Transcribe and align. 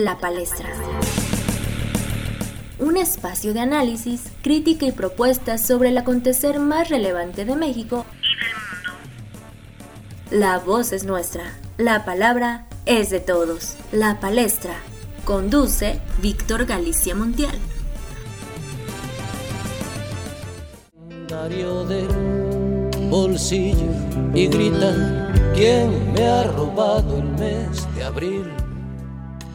La 0.00 0.16
Palestra. 0.16 0.66
Un 2.78 2.96
espacio 2.96 3.52
de 3.52 3.60
análisis, 3.60 4.22
crítica 4.40 4.86
y 4.86 4.92
propuestas 4.92 5.66
sobre 5.66 5.90
el 5.90 5.98
acontecer 5.98 6.58
más 6.58 6.88
relevante 6.88 7.44
de 7.44 7.54
México 7.54 8.06
y 8.22 8.40
del 8.42 8.54
mundo. 8.54 10.46
La 10.46 10.58
voz 10.58 10.92
es 10.92 11.04
nuestra, 11.04 11.52
la 11.76 12.06
palabra 12.06 12.66
es 12.86 13.10
de 13.10 13.20
todos. 13.20 13.76
La 13.92 14.20
Palestra. 14.20 14.72
Conduce 15.26 16.00
Víctor 16.22 16.64
Galicia 16.64 17.14
Montiel. 17.14 17.58
bolsillo 23.10 23.92
y 24.32 24.46
gritan, 24.46 25.52
¿quién 25.54 26.10
me 26.14 26.26
ha 26.26 26.44
robado 26.44 27.18
el 27.18 27.24
mes 27.32 27.86
de 27.94 28.04
abril? 28.04 28.59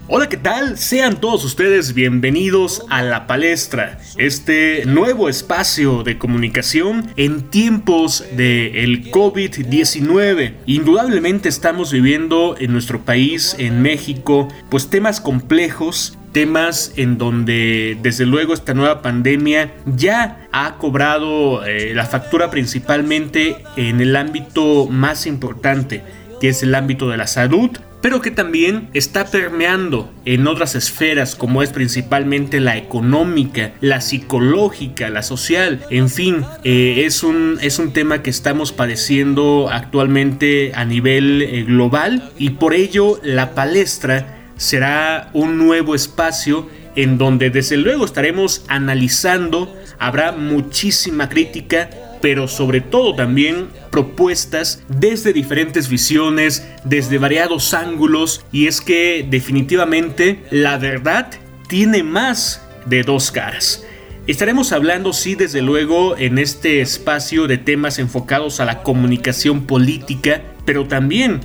Hola, 0.08 0.30
¿qué 0.30 0.38
tal? 0.38 0.78
Sean 0.78 1.20
todos 1.20 1.44
ustedes 1.44 1.96
bienvenidos 1.96 2.86
a 2.92 3.02
La 3.02 3.26
Palestra, 3.26 3.98
este 4.18 4.86
nuevo 4.86 5.30
espacio 5.30 6.04
de 6.04 6.20
comunicación 6.20 7.12
en 7.18 7.50
tiempos 7.50 8.24
del 8.38 9.10
COVID-19. 9.10 10.54
Indudablemente 10.68 11.50
estamos 11.50 11.92
viviendo 11.92 12.56
en 12.60 12.72
nuestro 12.72 13.04
país, 13.04 13.56
en 13.58 13.82
México, 13.82 14.48
pues 14.70 14.92
temas 14.92 15.20
complejos 15.20 16.16
temas 16.34 16.92
en 16.98 17.18
donde 17.18 17.98
desde 18.04 18.26
luego 18.26 18.54
esta 18.54 18.74
nueva 18.74 19.02
pandemia 19.02 19.74
ya 19.86 20.48
ha 20.52 20.78
cobrado 20.78 21.66
eh, 21.66 21.94
la 21.96 22.06
factura 22.06 22.52
principalmente 22.52 23.64
en 23.78 24.02
el 24.02 24.16
ámbito 24.18 24.86
más 24.88 25.26
importante, 25.26 26.04
que 26.42 26.50
es 26.50 26.62
el 26.62 26.76
ámbito 26.76 27.10
de 27.10 27.16
la 27.16 27.26
salud, 27.26 27.72
pero 28.06 28.22
que 28.22 28.30
también 28.30 28.88
está 28.94 29.26
permeando 29.26 30.14
en 30.26 30.46
otras 30.46 30.76
esferas 30.76 31.34
como 31.34 31.64
es 31.64 31.72
principalmente 31.72 32.60
la 32.60 32.78
económica, 32.78 33.74
la 33.82 34.00
psicológica, 34.00 35.10
la 35.10 35.24
social, 35.24 35.84
en 35.90 36.12
fin, 36.12 36.46
eh, 36.64 37.02
es, 37.08 37.24
un, 37.24 37.58
es 37.64 37.80
un 37.80 37.94
tema 37.94 38.22
que 38.22 38.30
estamos 38.30 38.72
padeciendo 38.72 39.70
actualmente 39.72 40.72
a 40.76 40.86
nivel 40.86 41.42
eh, 41.42 41.64
global 41.64 42.30
y 42.38 42.52
por 42.52 42.76
ello 42.76 43.20
la 43.24 43.56
palestra 43.56 44.52
será 44.56 45.32
un 45.34 45.58
nuevo 45.58 45.96
espacio 45.96 46.70
en 46.96 47.18
donde 47.18 47.50
desde 47.50 47.78
luego 47.78 48.06
estaremos 48.06 48.66
analizando, 48.68 49.76
habrá 49.98 50.32
muchísima 50.32 51.28
crítica, 51.28 51.90
pero 52.26 52.48
sobre 52.48 52.82
todo 52.82 53.14
también 53.14 53.68
propuestas 53.92 54.82
desde 54.88 55.32
diferentes 55.32 55.90
visiones, 55.90 56.68
desde 56.84 57.20
variados 57.20 57.76
ángulos, 57.76 58.44
y 58.52 58.66
es 58.66 58.82
que 58.82 59.24
definitivamente 59.30 60.40
la 60.50 60.80
verdad 60.80 61.30
tiene 61.68 62.02
más 62.02 62.64
de 62.88 63.04
dos 63.04 63.30
caras. 63.30 63.86
Estaremos 64.26 64.72
hablando, 64.72 65.14
sí, 65.14 65.36
desde 65.36 65.62
luego, 65.62 66.18
en 66.18 66.40
este 66.40 66.82
espacio 66.82 67.46
de 67.46 67.60
temas 67.60 68.00
enfocados 68.00 68.60
a 68.60 68.66
la 68.66 68.82
comunicación 68.82 69.68
política, 69.68 70.42
pero 70.66 70.88
también 70.88 71.42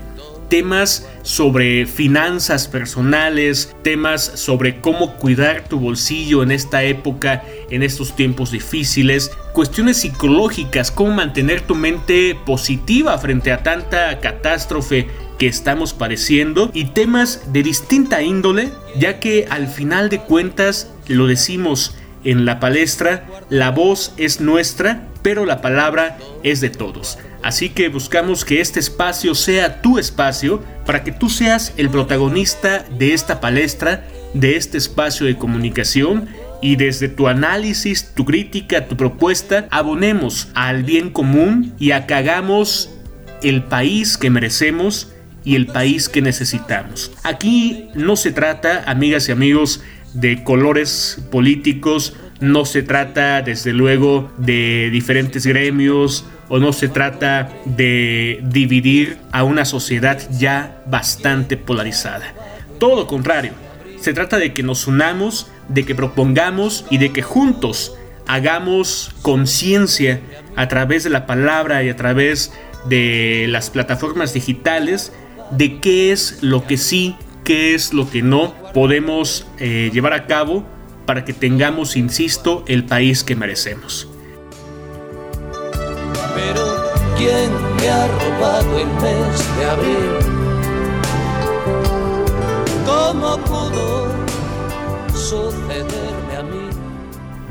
temas 0.49 1.10
sobre 1.23 1.87
finanzas 1.87 2.69
personales, 2.69 3.75
temas 3.83 4.23
sobre 4.23 4.81
cómo 4.81 5.17
cuidar 5.17 5.65
tu 5.69 5.79
bolsillo 5.79 6.43
en 6.43 6.51
esta 6.51 6.83
época, 6.83 7.43
en 7.71 7.83
estos 7.83 8.17
tiempos 8.17 8.51
difíciles, 8.51 9.31
cuestiones 9.53 9.99
psicológicas, 9.99 10.91
cómo 10.91 11.13
mantener 11.13 11.61
tu 11.61 11.75
mente 11.75 12.37
positiva 12.47 13.19
frente 13.19 13.53
a 13.53 13.63
tanta 13.63 14.19
catástrofe 14.21 15.09
que 15.39 15.47
estamos 15.47 15.95
padeciendo 15.95 16.71
y 16.75 16.87
temas 16.87 17.53
de 17.53 17.63
distinta 17.63 18.23
índole, 18.23 18.71
ya 18.99 19.21
que 19.21 19.47
al 19.49 19.69
final 19.69 20.11
de 20.11 20.21
cuentas, 20.21 20.93
lo 21.09 21.27
decimos 21.27 21.95
en 22.25 22.45
la 22.45 22.61
palestra, 22.61 23.27
la 23.49 23.71
voz 23.71 24.13
es 24.19 24.41
nuestra, 24.41 25.09
pero 25.23 25.47
la 25.47 25.61
palabra 25.61 26.19
es 26.43 26.61
de 26.61 26.71
todos. 26.71 27.19
Así 27.43 27.71
que 27.71 27.89
buscamos 27.89 28.45
que 28.45 28.61
este 28.61 28.81
espacio 28.81 29.35
sea 29.35 29.81
tu 29.81 29.99
espacio 29.99 30.63
para 30.85 31.03
que 31.05 31.13
tú 31.13 31.29
seas 31.29 31.73
el 31.77 31.89
protagonista 31.89 32.85
de 32.99 33.15
esta 33.15 33.41
palestra, 33.41 34.07
de 34.35 34.57
este 34.57 34.79
espacio 34.79 35.27
de 35.27 35.37
comunicación 35.37 36.29
y 36.61 36.77
desde 36.77 37.09
tu 37.09 37.29
análisis, 37.29 38.13
tu 38.15 38.25
crítica, 38.25 38.87
tu 38.87 38.97
propuesta, 38.97 39.67
abonemos 39.71 40.49
al 40.55 40.85
bien 40.85 41.11
común 41.11 41.75
y 41.79 41.93
a 41.93 42.07
el 43.43 43.63
país 43.65 44.19
que 44.19 44.31
merecemos 44.31 45.13
y 45.45 45.57
el 45.57 45.67
país 45.67 46.09
que 46.09 46.21
necesitamos. 46.21 47.13
Aquí 47.23 47.89
no 47.95 48.17
se 48.17 48.33
trata, 48.33 48.85
amigas 48.87 49.29
y 49.29 49.33
amigos, 49.33 49.81
de 50.13 50.43
colores 50.43 51.19
políticos, 51.31 52.15
no 52.41 52.65
se 52.65 52.83
trata 52.83 53.43
desde 53.43 53.73
luego 53.73 54.31
de 54.39 54.89
diferentes 54.91 55.47
gremios 55.47 56.25
o 56.49 56.59
no 56.59 56.73
se 56.73 56.89
trata 56.89 57.51
de 57.65 58.41
dividir 58.43 59.19
a 59.31 59.45
una 59.45 59.65
sociedad 59.65 60.19
ya 60.31 60.83
bastante 60.87 61.57
polarizada. 61.57 62.35
Todo 62.79 62.97
lo 62.97 63.07
contrario, 63.07 63.53
se 64.01 64.15
trata 64.15 64.39
de 64.39 64.55
que 64.55 64.63
nos 64.63 64.87
unamos, 64.87 65.51
de 65.69 65.85
que 65.85 65.95
propongamos 65.95 66.87
y 66.91 66.99
de 66.99 67.13
que 67.13 67.23
juntos 67.23 67.95
hagamos 68.27 69.15
conciencia 69.23 70.21
a 70.57 70.69
través 70.69 71.05
de 71.05 71.11
la 71.11 71.27
palabra 71.27 71.83
y 71.83 71.91
a 71.91 71.97
través 71.97 72.53
de 72.87 73.47
las 73.49 73.69
plataformas 73.71 74.33
digitales 74.33 75.13
de 75.51 75.81
qué 75.81 76.13
es 76.13 76.39
lo 76.43 76.67
que 76.67 76.79
sí, 76.79 77.17
qué 77.45 77.75
es 77.75 77.93
lo 77.93 78.11
que 78.11 78.23
no 78.23 78.55
podemos 78.73 79.47
eh, 79.59 79.91
llevar 79.93 80.15
a 80.15 80.27
cabo 80.27 80.65
para 81.07 81.25
que 81.25 81.33
tengamos, 81.33 81.97
insisto, 81.97 82.65
el 82.67 82.85
país 82.85 83.25
que 83.25 83.37
merecemos. 83.37 84.09
¿Quién 87.17 87.51
me 87.77 87.89
ha 87.91 88.07
robado 88.07 88.79
el 88.79 88.87
mes 88.87 89.57
de 89.59 89.65
abril? 89.67 90.31
¿Cómo 92.87 93.37
pudo 93.45 94.09
sucederme 95.13 96.37
a 96.39 96.43
mí? 96.43 96.71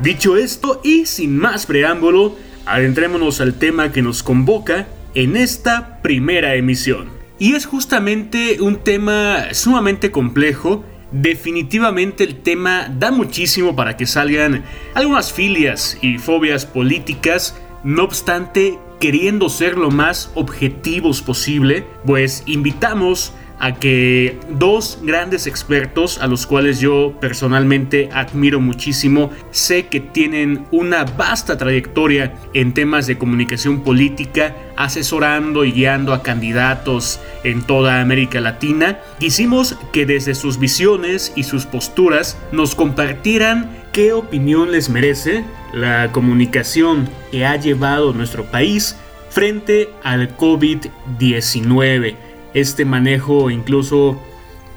Dicho 0.02 0.36
esto 0.36 0.80
y 0.82 1.06
sin 1.06 1.38
más 1.38 1.66
preámbulo, 1.66 2.34
adentrémonos 2.66 3.40
al 3.40 3.54
tema 3.54 3.92
que 3.92 4.02
nos 4.02 4.24
convoca 4.24 4.88
en 5.14 5.36
esta 5.36 6.02
primera 6.02 6.56
emisión. 6.56 7.08
Y 7.38 7.54
es 7.54 7.64
justamente 7.64 8.60
un 8.60 8.76
tema 8.78 9.54
sumamente 9.54 10.10
complejo 10.10 10.84
Definitivamente 11.12 12.22
el 12.22 12.36
tema 12.36 12.88
da 12.88 13.10
muchísimo 13.10 13.74
para 13.74 13.96
que 13.96 14.06
salgan 14.06 14.64
algunas 14.94 15.32
filias 15.32 15.98
y 16.02 16.18
fobias 16.18 16.66
políticas, 16.66 17.60
no 17.82 18.04
obstante 18.04 18.78
queriendo 19.00 19.48
ser 19.48 19.76
lo 19.76 19.90
más 19.90 20.30
objetivos 20.34 21.20
posible, 21.22 21.84
pues 22.06 22.44
invitamos 22.46 23.32
a 23.60 23.74
que 23.74 24.38
dos 24.48 24.98
grandes 25.02 25.46
expertos 25.46 26.18
a 26.18 26.26
los 26.26 26.46
cuales 26.46 26.80
yo 26.80 27.14
personalmente 27.20 28.08
admiro 28.12 28.58
muchísimo, 28.58 29.30
sé 29.50 29.86
que 29.86 30.00
tienen 30.00 30.64
una 30.70 31.04
vasta 31.04 31.58
trayectoria 31.58 32.34
en 32.54 32.72
temas 32.72 33.06
de 33.06 33.18
comunicación 33.18 33.82
política, 33.82 34.56
asesorando 34.76 35.64
y 35.64 35.72
guiando 35.72 36.14
a 36.14 36.22
candidatos 36.22 37.20
en 37.44 37.62
toda 37.62 38.00
América 38.00 38.40
Latina, 38.40 38.98
quisimos 39.18 39.76
que 39.92 40.06
desde 40.06 40.34
sus 40.34 40.58
visiones 40.58 41.32
y 41.36 41.42
sus 41.42 41.66
posturas 41.66 42.38
nos 42.52 42.74
compartieran 42.74 43.70
qué 43.92 44.14
opinión 44.14 44.72
les 44.72 44.88
merece 44.88 45.44
la 45.74 46.10
comunicación 46.12 47.08
que 47.30 47.44
ha 47.44 47.56
llevado 47.56 48.14
nuestro 48.14 48.44
país 48.44 48.96
frente 49.30 49.90
al 50.02 50.36
COVID-19. 50.36 52.29
Este 52.54 52.84
manejo 52.84 53.50
incluso 53.50 54.20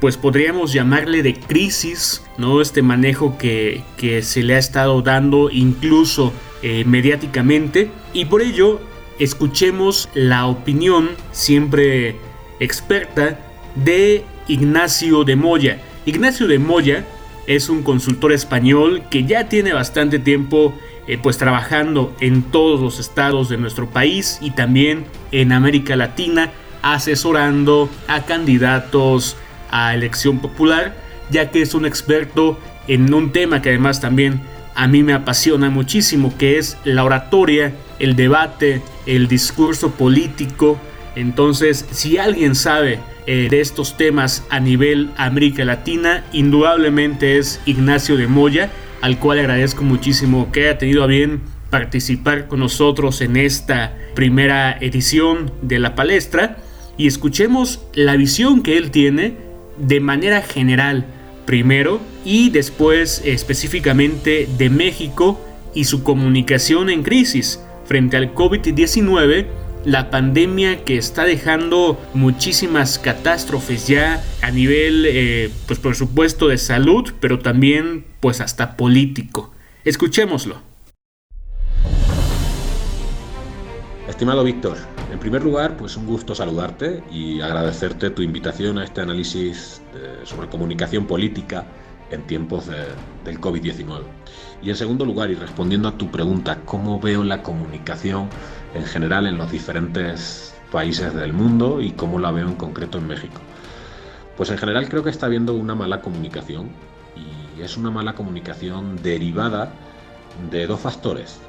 pues 0.04 0.18
podríamos 0.18 0.74
llamarle 0.74 1.24
de 1.24 1.34
crisis, 1.34 2.26
¿no? 2.38 2.60
Este 2.60 2.82
manejo 2.82 3.38
que, 3.38 3.84
se 4.22 4.44
le 4.44 4.56
ha 4.56 4.58
estado 4.58 5.02
dando 5.02 5.50
incluso 5.50 6.34
eh, 6.62 6.84
mediáticamente. 6.86 7.90
Y 8.12 8.26
por 8.26 8.42
ello, 8.42 8.82
escuchemos 9.18 10.10
la 10.14 10.48
opinión 10.48 11.12
siempre 11.32 12.18
experta 12.60 13.40
de 13.76 14.26
Ignacio 14.50 15.24
de 15.24 15.38
Moya. 15.38 15.80
Ignacio 16.06 16.48
de 16.48 16.60
Moya 16.60 17.06
es 17.48 17.70
un 17.70 17.82
consultor 17.82 18.34
español 18.34 19.04
que 19.10 19.24
ya 19.24 19.48
tiene 19.48 19.72
bastante 19.72 20.20
tiempo 20.20 20.74
eh, 21.08 21.18
pues 21.18 21.38
trabajando 21.38 22.14
en 22.20 22.44
todos 22.44 22.82
los 22.82 23.00
estados 23.00 23.48
de 23.48 23.58
nuestro 23.58 23.90
país 23.90 24.38
y 24.42 24.52
también 24.52 25.06
en 25.32 25.54
América 25.54 25.96
Latina 25.96 26.52
asesorando 26.84 27.90
a 28.08 28.26
candidatos 28.26 29.36
a 29.72 29.96
elección 29.96 30.40
popular 30.40 30.94
ya 31.30 31.50
que 31.50 31.62
es 31.62 31.74
un 31.74 31.86
experto 31.86 32.60
en 32.88 33.14
un 33.14 33.32
tema 33.32 33.62
que 33.62 33.70
además 33.70 34.02
también 34.02 34.42
a 34.76 34.88
mí 34.88 35.04
me 35.04 35.14
apasiona 35.14 35.70
muchísimo 35.70 36.34
que 36.38 36.58
es 36.58 36.78
la 36.84 37.04
oratoria, 37.04 37.74
el 38.00 38.16
debate, 38.16 38.82
el 39.06 39.28
discurso 39.28 39.92
político. 39.92 40.80
Entonces, 41.16 41.86
si 41.92 42.18
alguien 42.18 42.56
sabe 42.56 43.00
eh, 43.28 43.48
de 43.50 43.62
estos 43.62 43.98
temas 43.98 44.44
a 44.50 44.60
nivel 44.60 45.12
América 45.16 45.64
Latina, 45.64 46.24
indudablemente 46.34 47.38
es 47.38 47.62
Ignacio 47.66 48.18
de 48.18 48.28
Moya, 48.28 48.72
al 49.02 49.20
cual 49.20 49.40
agradezco 49.40 49.84
muchísimo 49.84 50.52
que 50.52 50.68
haya 50.68 50.80
tenido 50.80 51.04
a 51.04 51.08
bien 51.08 51.42
participar 51.70 52.48
con 52.48 52.60
nosotros 52.60 53.22
en 53.22 53.38
esta 53.38 53.96
primera 54.16 54.78
edición 54.80 55.52
de 55.62 55.80
la 55.80 55.96
palestra 55.96 56.58
y 56.98 57.08
escuchemos 57.08 57.82
la 57.94 58.16
visión 58.16 58.62
que 58.62 58.78
él 58.78 58.92
tiene 58.92 59.36
de 59.78 60.00
manera 60.00 60.42
general 60.42 61.06
primero 61.46 62.00
y 62.26 62.50
después 62.50 63.22
específicamente 63.26 64.48
de 64.58 64.70
México 64.70 65.40
y 65.74 65.86
su 65.86 66.04
comunicación 66.04 66.90
en 66.90 67.04
crisis 67.04 67.60
frente 67.86 68.18
al 68.18 68.34
COVID-19, 68.34 69.48
la 69.86 70.10
pandemia 70.10 70.86
que 70.86 70.98
está 70.98 71.26
dejando 71.26 72.00
muchísimas 72.14 73.00
catástrofes 73.00 73.88
ya 73.88 74.24
a 74.42 74.52
nivel, 74.52 75.06
eh, 75.08 75.50
pues 75.68 75.80
por 75.80 75.96
supuesto, 75.96 76.48
de 76.48 76.58
salud, 76.58 77.12
pero 77.20 77.40
también 77.40 78.06
pues 78.20 78.40
hasta 78.40 78.78
político. 78.78 79.52
Escuchémoslo. 79.84 80.62
Estimado 84.08 84.44
Víctor, 84.44 84.78
en 85.14 85.20
primer 85.20 85.44
lugar, 85.44 85.78
pues 85.78 85.96
un 85.96 86.08
gusto 86.08 86.34
saludarte 86.34 87.04
y 87.12 87.40
agradecerte 87.40 88.10
tu 88.10 88.24
invitación 88.24 88.80
a 88.80 88.84
este 88.84 89.02
análisis 89.02 89.80
sobre 90.24 90.50
comunicación 90.50 91.06
política 91.06 91.68
en 92.10 92.24
tiempos 92.24 92.66
del 92.68 93.40
COVID-19. 93.40 94.02
Y 94.64 94.72
en 94.72 94.76
segundo 94.76 95.06
lugar, 95.06 95.30
y 95.30 95.36
respondiendo 95.36 95.88
a 95.88 96.00
tu 96.00 96.10
pregunta, 96.10 96.62
¿cómo 96.66 97.00
veo 97.00 97.24
la 97.24 97.44
comunicación 97.44 98.28
en 98.74 98.86
general 98.86 99.28
en 99.28 99.38
los 99.38 99.52
diferentes 99.52 100.56
países 100.72 101.14
del 101.14 101.32
mundo 101.32 101.80
y 101.80 101.92
cómo 101.92 102.18
la 102.18 102.32
veo 102.32 102.48
en 102.48 102.56
concreto 102.56 102.98
en 102.98 103.06
México? 103.06 103.40
Pues 104.36 104.50
en 104.50 104.58
general 104.58 104.90
creo 104.90 105.04
que 105.04 105.12
está 105.12 105.28
habiendo 105.28 105.54
una 105.54 105.76
mala 105.76 106.02
comunicación 106.02 106.72
y 107.16 107.62
es 107.62 107.78
una 107.78 107.92
mala 107.92 108.16
comunicación 108.16 108.96
derivada 109.04 109.72
de 110.50 110.66
dos 110.66 110.80
factores. 110.80 111.40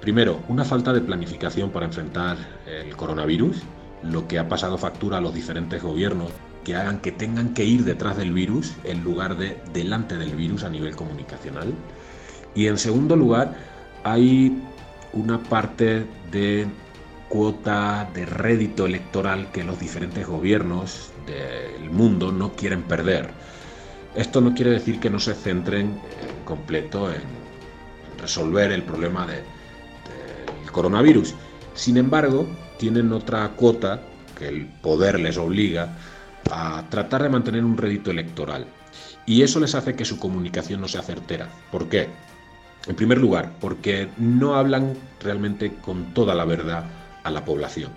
Primero, 0.00 0.40
una 0.48 0.64
falta 0.64 0.92
de 0.92 1.02
planificación 1.02 1.70
para 1.70 1.86
enfrentar 1.86 2.38
el 2.66 2.96
coronavirus, 2.96 3.62
lo 4.02 4.26
que 4.26 4.38
ha 4.38 4.48
pasado 4.48 4.78
factura 4.78 5.18
a 5.18 5.20
los 5.20 5.34
diferentes 5.34 5.82
gobiernos 5.82 6.30
que 6.64 6.74
hagan 6.74 7.00
que 7.00 7.12
tengan 7.12 7.54
que 7.54 7.64
ir 7.64 7.84
detrás 7.84 8.16
del 8.16 8.32
virus 8.32 8.74
en 8.84 9.02
lugar 9.02 9.36
de 9.36 9.58
delante 9.72 10.16
del 10.16 10.34
virus 10.34 10.64
a 10.64 10.70
nivel 10.70 10.96
comunicacional. 10.96 11.72
Y 12.54 12.66
en 12.66 12.78
segundo 12.78 13.16
lugar, 13.16 13.54
hay 14.04 14.58
una 15.12 15.42
parte 15.42 16.06
de 16.30 16.66
cuota 17.28 18.10
de 18.14 18.26
rédito 18.26 18.86
electoral 18.86 19.50
que 19.52 19.64
los 19.64 19.78
diferentes 19.78 20.26
gobiernos 20.26 21.12
del 21.26 21.90
mundo 21.90 22.32
no 22.32 22.52
quieren 22.52 22.82
perder. 22.82 23.30
Esto 24.14 24.40
no 24.40 24.54
quiere 24.54 24.72
decir 24.72 24.98
que 24.98 25.10
no 25.10 25.20
se 25.20 25.34
centren 25.34 25.86
en 25.86 26.44
completo 26.44 27.10
en 27.10 27.22
resolver 28.20 28.72
el 28.72 28.82
problema 28.82 29.26
de, 29.26 29.42
coronavirus. 30.70 31.34
Sin 31.74 31.96
embargo, 31.96 32.46
tienen 32.78 33.12
otra 33.12 33.48
cuota 33.50 34.02
que 34.38 34.48
el 34.48 34.66
poder 34.66 35.20
les 35.20 35.36
obliga 35.38 35.96
a 36.50 36.84
tratar 36.88 37.22
de 37.22 37.28
mantener 37.28 37.64
un 37.64 37.76
rédito 37.76 38.10
electoral. 38.10 38.66
Y 39.26 39.42
eso 39.42 39.60
les 39.60 39.74
hace 39.74 39.94
que 39.94 40.04
su 40.04 40.18
comunicación 40.18 40.80
no 40.80 40.88
sea 40.88 41.02
certera. 41.02 41.48
¿Por 41.70 41.88
qué? 41.88 42.08
En 42.86 42.96
primer 42.96 43.18
lugar, 43.18 43.52
porque 43.60 44.08
no 44.16 44.54
hablan 44.54 44.94
realmente 45.22 45.74
con 45.74 46.14
toda 46.14 46.34
la 46.34 46.44
verdad 46.44 46.84
a 47.22 47.30
la 47.30 47.44
población. 47.44 47.92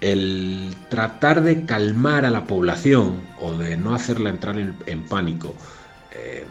El 0.00 0.74
tratar 0.90 1.42
de 1.42 1.64
calmar 1.64 2.26
a 2.26 2.30
la 2.30 2.44
población 2.44 3.22
o 3.40 3.52
de 3.52 3.76
no 3.76 3.94
hacerla 3.94 4.28
entrar 4.28 4.58
en, 4.58 5.02
pánico 5.08 5.54
eh, 6.12 6.44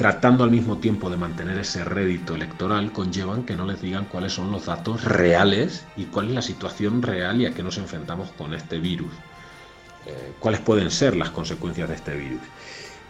tratando 0.00 0.44
al 0.44 0.50
mismo 0.50 0.78
tiempo 0.78 1.10
de 1.10 1.18
mantener 1.18 1.58
ese 1.58 1.84
rédito 1.84 2.34
electoral, 2.34 2.90
conllevan 2.90 3.42
que 3.42 3.54
no 3.54 3.66
les 3.66 3.82
digan 3.82 4.06
cuáles 4.06 4.32
son 4.32 4.50
los 4.50 4.64
datos 4.64 5.04
reales 5.04 5.84
y 5.94 6.04
cuál 6.04 6.28
es 6.28 6.34
la 6.36 6.40
situación 6.40 7.02
real 7.02 7.38
y 7.38 7.44
a 7.44 7.52
qué 7.52 7.62
nos 7.62 7.76
enfrentamos 7.76 8.30
con 8.30 8.54
este 8.54 8.78
virus. 8.78 9.12
Eh, 10.06 10.32
cuáles 10.38 10.62
pueden 10.62 10.90
ser 10.90 11.16
las 11.16 11.28
consecuencias 11.28 11.90
de 11.90 11.96
este 11.96 12.16
virus. 12.16 12.40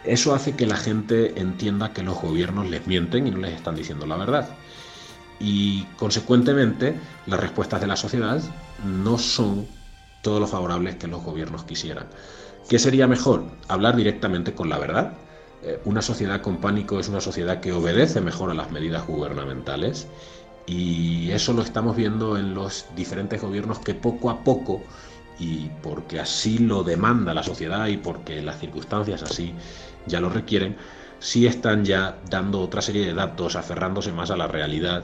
Eso 0.03 0.35
hace 0.35 0.57
que 0.57 0.65
la 0.65 0.75
gente 0.75 1.39
entienda 1.39 1.93
que 1.93 2.03
los 2.03 2.21
gobiernos 2.21 2.69
les 2.69 2.85
mienten 2.85 3.25
y 3.25 3.31
no 3.31 3.37
les 3.37 3.53
están 3.53 3.77
diciendo 3.77 4.05
la 4.05 4.17
verdad. 4.17 4.49
Y 5.39 5.83
consecuentemente 5.95 6.95
las 7.25 7.39
respuestas 7.39 7.79
de 7.79 7.87
la 7.87 7.95
sociedad 7.95 8.41
no 8.85 9.17
son 9.17 9.65
todo 10.21 10.41
lo 10.41 10.47
favorables 10.47 10.97
que 10.97 11.07
los 11.07 11.23
gobiernos 11.23 11.63
quisieran. 11.63 12.07
¿Qué 12.67 12.79
sería 12.79 13.07
mejor? 13.07 13.45
Hablar 13.69 13.95
directamente 13.95 14.51
con 14.51 14.67
la 14.67 14.77
verdad 14.77 15.13
una 15.85 16.01
sociedad 16.01 16.41
con 16.41 16.57
pánico 16.57 16.99
es 16.99 17.09
una 17.09 17.21
sociedad 17.21 17.59
que 17.59 17.71
obedece 17.71 18.21
mejor 18.21 18.49
a 18.49 18.53
las 18.53 18.71
medidas 18.71 19.05
gubernamentales 19.05 20.07
y 20.65 21.31
eso 21.31 21.53
lo 21.53 21.61
estamos 21.61 21.95
viendo 21.95 22.37
en 22.37 22.53
los 22.53 22.85
diferentes 22.95 23.41
gobiernos 23.41 23.79
que 23.79 23.93
poco 23.93 24.29
a 24.29 24.43
poco 24.43 24.81
y 25.39 25.69
porque 25.81 26.19
así 26.19 26.59
lo 26.59 26.83
demanda 26.83 27.33
la 27.33 27.43
sociedad 27.43 27.87
y 27.87 27.97
porque 27.97 28.41
las 28.41 28.59
circunstancias 28.59 29.23
así 29.23 29.53
ya 30.05 30.19
lo 30.19 30.29
requieren, 30.29 30.77
sí 31.19 31.47
están 31.47 31.83
ya 31.83 32.17
dando 32.29 32.61
otra 32.61 32.81
serie 32.81 33.05
de 33.05 33.13
datos, 33.13 33.55
aferrándose 33.55 34.11
más 34.11 34.31
a 34.31 34.37
la 34.37 34.47
realidad 34.47 35.03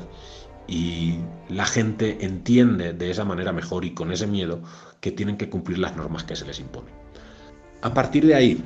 y 0.68 1.19
la 1.50 1.65
gente 1.65 2.18
entiende 2.25 2.94
de 2.94 3.10
esa 3.10 3.25
manera 3.25 3.51
mejor 3.51 3.86
y 3.86 3.94
con 3.94 4.12
ese 4.12 4.27
miedo 4.27 4.62
que 5.00 5.12
tienen 5.12 5.38
que 5.38 5.50
cumplir 5.50 5.80
las 5.80 5.95
normas 5.95 6.24
que 6.24 6.36
se 6.36 6.45
les 6.45 6.60
imponen. 6.60 6.94
A 7.81 7.94
partir 7.94 8.25
de 8.25 8.36
ahí, 8.36 8.63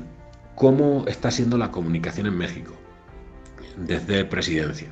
¿Cómo 0.61 1.05
está 1.07 1.31
siendo 1.31 1.57
la 1.57 1.71
comunicación 1.71 2.27
en 2.27 2.37
México 2.37 2.75
desde 3.77 4.25
presidencia? 4.25 4.89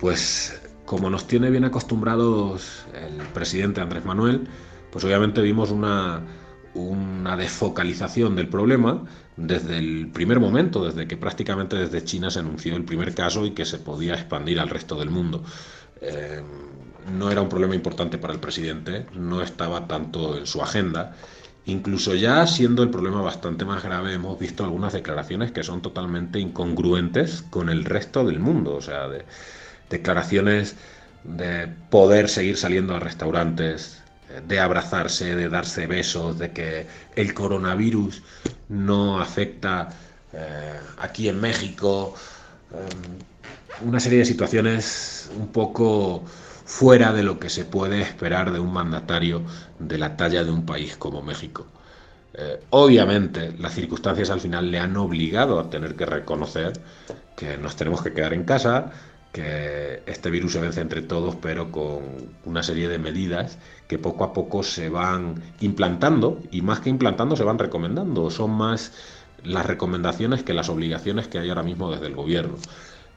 Pues 0.00 0.60
como 0.86 1.08
nos 1.08 1.28
tiene 1.28 1.50
bien 1.50 1.64
acostumbrados 1.64 2.84
el 2.92 3.24
presidente 3.28 3.80
Andrés 3.80 4.04
Manuel, 4.04 4.48
pues 4.90 5.04
obviamente 5.04 5.40
vimos 5.40 5.70
una, 5.70 6.20
una 6.74 7.36
desfocalización 7.36 8.34
del 8.34 8.48
problema 8.48 9.04
desde 9.36 9.78
el 9.78 10.10
primer 10.10 10.40
momento, 10.40 10.84
desde 10.84 11.06
que 11.06 11.16
prácticamente 11.16 11.76
desde 11.76 12.02
China 12.02 12.28
se 12.28 12.40
anunció 12.40 12.74
el 12.74 12.84
primer 12.84 13.14
caso 13.14 13.46
y 13.46 13.52
que 13.52 13.64
se 13.64 13.78
podía 13.78 14.14
expandir 14.14 14.58
al 14.58 14.68
resto 14.68 14.98
del 14.98 15.10
mundo. 15.10 15.44
Eh, 16.00 16.42
no 17.16 17.30
era 17.30 17.40
un 17.40 17.48
problema 17.48 17.76
importante 17.76 18.18
para 18.18 18.32
el 18.32 18.40
presidente, 18.40 19.06
no 19.14 19.42
estaba 19.42 19.86
tanto 19.86 20.36
en 20.36 20.48
su 20.48 20.60
agenda 20.60 21.14
Incluso 21.68 22.14
ya 22.14 22.46
siendo 22.46 22.82
el 22.82 22.88
problema 22.88 23.20
bastante 23.20 23.66
más 23.66 23.82
grave, 23.82 24.14
hemos 24.14 24.38
visto 24.38 24.64
algunas 24.64 24.94
declaraciones 24.94 25.52
que 25.52 25.62
son 25.62 25.82
totalmente 25.82 26.38
incongruentes 26.38 27.44
con 27.50 27.68
el 27.68 27.84
resto 27.84 28.24
del 28.24 28.40
mundo. 28.40 28.74
O 28.74 28.80
sea, 28.80 29.06
de, 29.06 29.26
declaraciones 29.90 30.76
de 31.24 31.68
poder 31.90 32.30
seguir 32.30 32.56
saliendo 32.56 32.96
a 32.96 33.00
restaurantes, 33.00 34.02
de 34.46 34.60
abrazarse, 34.60 35.36
de 35.36 35.50
darse 35.50 35.86
besos, 35.86 36.38
de 36.38 36.52
que 36.52 36.86
el 37.16 37.34
coronavirus 37.34 38.22
no 38.70 39.20
afecta 39.20 39.90
eh, 40.32 40.80
aquí 40.96 41.28
en 41.28 41.38
México. 41.38 42.14
Eh, 42.72 43.84
una 43.84 44.00
serie 44.00 44.20
de 44.20 44.24
situaciones 44.24 45.30
un 45.36 45.48
poco 45.48 46.24
fuera 46.68 47.14
de 47.14 47.22
lo 47.22 47.38
que 47.38 47.48
se 47.48 47.64
puede 47.64 48.02
esperar 48.02 48.52
de 48.52 48.60
un 48.60 48.74
mandatario 48.74 49.42
de 49.78 49.96
la 49.96 50.18
talla 50.18 50.44
de 50.44 50.50
un 50.50 50.66
país 50.66 50.98
como 50.98 51.22
México. 51.22 51.66
Eh, 52.34 52.60
obviamente, 52.68 53.54
las 53.58 53.72
circunstancias 53.72 54.28
al 54.28 54.42
final 54.42 54.70
le 54.70 54.78
han 54.78 54.94
obligado 54.98 55.58
a 55.58 55.70
tener 55.70 55.96
que 55.96 56.04
reconocer 56.04 56.74
que 57.34 57.56
nos 57.56 57.74
tenemos 57.74 58.02
que 58.02 58.12
quedar 58.12 58.34
en 58.34 58.44
casa, 58.44 58.92
que 59.32 60.02
este 60.04 60.28
virus 60.28 60.52
se 60.52 60.60
vence 60.60 60.82
entre 60.82 61.00
todos, 61.00 61.36
pero 61.36 61.72
con 61.72 62.02
una 62.44 62.62
serie 62.62 62.86
de 62.88 62.98
medidas 62.98 63.58
que 63.88 63.98
poco 63.98 64.24
a 64.24 64.34
poco 64.34 64.62
se 64.62 64.90
van 64.90 65.42
implantando 65.60 66.42
y 66.50 66.60
más 66.60 66.80
que 66.80 66.90
implantando 66.90 67.34
se 67.34 67.44
van 67.44 67.58
recomendando. 67.58 68.30
Son 68.30 68.50
más 68.50 68.92
las 69.42 69.64
recomendaciones 69.64 70.42
que 70.42 70.52
las 70.52 70.68
obligaciones 70.68 71.28
que 71.28 71.38
hay 71.38 71.48
ahora 71.48 71.62
mismo 71.62 71.90
desde 71.90 72.08
el 72.08 72.14
gobierno. 72.14 72.56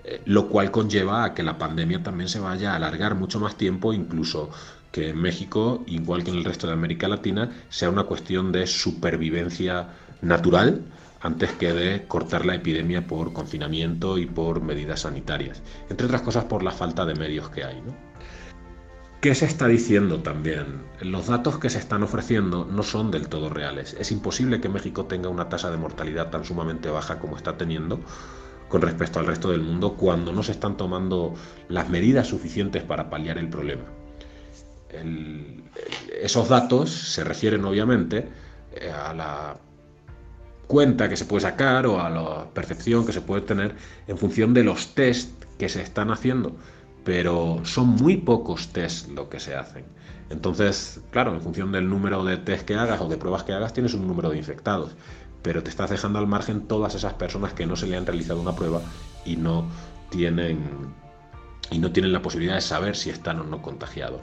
Eh, 0.03 0.21
lo 0.25 0.47
cual 0.49 0.71
conlleva 0.71 1.23
a 1.23 1.33
que 1.33 1.43
la 1.43 1.57
pandemia 1.57 2.01
también 2.01 2.27
se 2.27 2.39
vaya 2.39 2.73
a 2.73 2.75
alargar 2.75 3.15
mucho 3.15 3.39
más 3.39 3.55
tiempo, 3.55 3.93
incluso 3.93 4.49
que 4.91 5.09
en 5.09 5.21
México, 5.21 5.83
igual 5.87 6.23
que 6.23 6.31
en 6.31 6.37
el 6.37 6.43
resto 6.43 6.67
de 6.67 6.73
América 6.73 7.07
Latina, 7.07 7.51
sea 7.69 7.89
una 7.89 8.03
cuestión 8.03 8.51
de 8.51 8.67
supervivencia 8.67 9.89
natural 10.21 10.81
antes 11.21 11.51
que 11.51 11.71
de 11.71 12.07
cortar 12.07 12.45
la 12.45 12.55
epidemia 12.55 13.05
por 13.05 13.31
confinamiento 13.31 14.17
y 14.17 14.25
por 14.25 14.61
medidas 14.61 15.01
sanitarias, 15.01 15.61
entre 15.89 16.07
otras 16.07 16.23
cosas 16.23 16.45
por 16.45 16.63
la 16.63 16.71
falta 16.71 17.05
de 17.05 17.15
medios 17.15 17.49
que 17.49 17.63
hay. 17.63 17.81
¿Qué 19.21 19.35
se 19.35 19.45
está 19.45 19.67
diciendo 19.67 20.21
también? 20.21 20.81
Los 20.99 21.27
datos 21.27 21.59
que 21.59 21.69
se 21.69 21.77
están 21.77 22.01
ofreciendo 22.01 22.65
no 22.65 22.81
son 22.81 23.11
del 23.11 23.27
todo 23.27 23.49
reales. 23.49 23.95
Es 23.99 24.11
imposible 24.11 24.59
que 24.59 24.67
México 24.67 25.05
tenga 25.05 25.29
una 25.29 25.47
tasa 25.47 25.69
de 25.69 25.77
mortalidad 25.77 26.31
tan 26.31 26.43
sumamente 26.43 26.89
baja 26.89 27.19
como 27.19 27.37
está 27.37 27.55
teniendo 27.55 27.99
con 28.71 28.81
respecto 28.81 29.19
al 29.19 29.27
resto 29.27 29.51
del 29.51 29.61
mundo 29.61 29.95
cuando 29.95 30.31
no 30.31 30.41
se 30.43 30.53
están 30.53 30.77
tomando 30.77 31.35
las 31.67 31.89
medidas 31.89 32.27
suficientes 32.27 32.83
para 32.83 33.09
paliar 33.09 33.37
el 33.37 33.49
problema. 33.49 33.83
esos 36.21 36.47
datos 36.47 36.89
se 36.89 37.23
refieren 37.23 37.65
obviamente 37.65 38.29
eh, 38.73 38.91
a 38.91 39.13
la 39.13 39.57
cuenta 40.67 41.09
que 41.09 41.17
se 41.17 41.25
puede 41.25 41.41
sacar 41.41 41.85
o 41.85 41.99
a 41.99 42.09
la 42.09 42.45
percepción 42.53 43.05
que 43.05 43.11
se 43.11 43.21
puede 43.21 43.41
tener 43.41 43.75
en 44.07 44.17
función 44.17 44.53
de 44.53 44.63
los 44.63 44.95
test 44.95 45.43
que 45.57 45.67
se 45.67 45.81
están 45.81 46.09
haciendo. 46.09 46.55
Pero 47.03 47.59
son 47.63 47.89
muy 47.89 48.17
pocos 48.17 48.69
test 48.69 49.09
lo 49.09 49.27
que 49.27 49.39
se 49.39 49.55
hacen. 49.55 49.83
Entonces, 50.29 51.01
claro, 51.11 51.33
en 51.33 51.41
función 51.41 51.73
del 51.73 51.89
número 51.89 52.23
de 52.23 52.37
test 52.37 52.65
que 52.65 52.75
hagas 52.75 53.01
o 53.01 53.09
de 53.09 53.17
pruebas 53.17 53.43
que 53.43 53.51
hagas, 53.51 53.73
tienes 53.73 53.93
un 53.93 54.07
número 54.07 54.29
de 54.29 54.37
infectados. 54.37 54.95
Pero 55.41 55.63
te 55.63 55.69
estás 55.69 55.89
dejando 55.89 56.19
al 56.19 56.27
margen 56.27 56.67
todas 56.67 56.95
esas 56.95 57.13
personas 57.13 57.53
que 57.53 57.65
no 57.65 57.75
se 57.75 57.87
le 57.87 57.97
han 57.97 58.05
realizado 58.05 58.41
una 58.41 58.55
prueba 58.55 58.81
y 59.25 59.35
no 59.37 59.65
tienen, 60.09 60.93
y 61.71 61.79
no 61.79 61.91
tienen 61.91 62.13
la 62.13 62.21
posibilidad 62.21 62.55
de 62.55 62.61
saber 62.61 62.95
si 62.95 63.09
están 63.09 63.39
o 63.39 63.43
no 63.43 63.61
contagiados. 63.61 64.21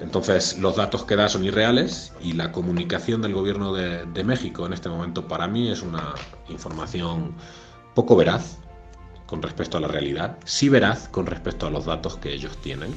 Entonces, 0.00 0.58
los 0.58 0.76
datos 0.76 1.04
que 1.04 1.16
da 1.16 1.28
son 1.28 1.44
irreales 1.44 2.12
y 2.20 2.32
la 2.32 2.50
comunicación 2.50 3.22
del 3.22 3.34
gobierno 3.34 3.72
de, 3.72 4.04
de, 4.06 4.24
México 4.24 4.66
en 4.66 4.72
este 4.72 4.88
momento 4.88 5.28
para 5.28 5.46
mí 5.46 5.70
es 5.70 5.82
una 5.82 6.14
información 6.48 7.34
poco 7.94 8.16
veraz 8.16 8.58
con 9.26 9.42
respecto 9.42 9.76
a 9.76 9.80
la 9.80 9.88
realidad, 9.88 10.38
sí 10.44 10.68
veraz 10.68 11.08
con 11.08 11.26
respecto 11.26 11.66
a 11.66 11.70
los 11.70 11.84
datos 11.84 12.16
que 12.16 12.32
ellos 12.32 12.56
tienen 12.58 12.94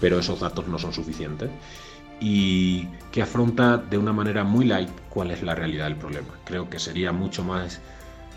pero 0.00 0.18
esos 0.18 0.40
datos 0.40 0.66
no 0.68 0.78
son 0.78 0.92
suficientes 0.92 1.50
y 2.20 2.88
que 3.12 3.22
afronta 3.22 3.76
de 3.76 3.98
una 3.98 4.12
manera 4.12 4.44
muy 4.44 4.64
light 4.64 4.90
cuál 5.10 5.30
es 5.30 5.42
la 5.42 5.54
realidad 5.54 5.84
del 5.84 5.96
problema. 5.96 6.28
Creo 6.44 6.70
que 6.70 6.78
sería 6.78 7.12
mucho 7.12 7.44
más 7.44 7.80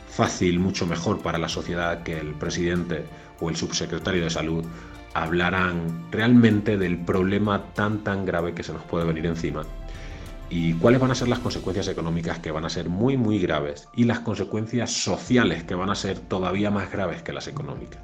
fácil, 0.10 0.60
mucho 0.60 0.86
mejor 0.86 1.22
para 1.22 1.38
la 1.38 1.50
sociedad 1.50 2.04
que 2.04 2.20
el 2.20 2.34
presidente 2.34 3.06
o 3.40 3.50
el 3.50 3.56
subsecretario 3.56 4.24
de 4.24 4.30
salud 4.30 4.66
hablaran 5.14 6.12
realmente 6.12 6.78
del 6.78 6.98
problema 6.98 7.64
tan 7.74 8.04
tan 8.04 8.26
grave 8.26 8.54
que 8.54 8.64
se 8.64 8.74
nos 8.74 8.84
puede 8.84 9.06
venir 9.06 9.26
encima 9.26 9.64
y 10.50 10.74
cuáles 10.74 11.00
van 11.00 11.12
a 11.12 11.16
ser 11.16 11.28
las 11.28 11.40
consecuencias 11.40 11.88
económicas 11.88 12.40
que 12.40 12.52
van 12.52 12.66
a 12.66 12.70
ser 12.70 12.90
muy 12.90 13.18
muy 13.18 13.40
graves 13.40 13.88
y 13.96 14.06
las 14.06 14.20
consecuencias 14.20 14.92
sociales 14.92 15.64
que 15.64 15.76
van 15.76 15.90
a 15.90 15.96
ser 15.96 16.20
todavía 16.20 16.72
más 16.72 16.92
graves 16.92 17.22
que 17.22 17.34
las 17.34 17.48
económicas. 17.48 18.02